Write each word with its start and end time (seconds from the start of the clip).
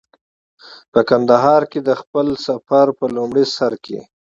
په 0.91 0.99
کندهار 1.09 1.61
کې 1.71 1.79
د 1.87 1.89
خپل 2.01 2.27
سفر 2.47 2.85
په 2.99 3.05
لومړي 3.15 3.45
سر 3.57 3.73
کې. 3.85 3.99